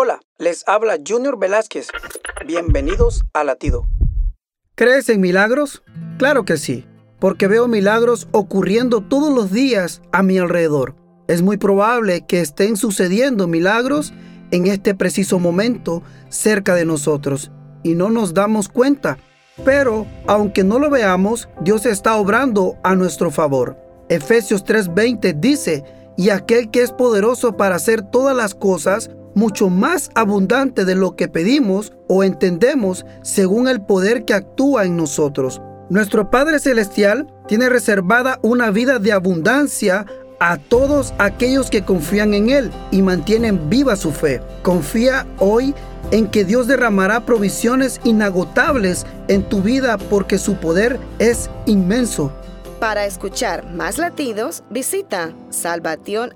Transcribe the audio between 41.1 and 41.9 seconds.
aquellos que